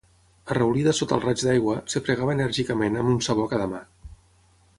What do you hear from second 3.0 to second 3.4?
amb un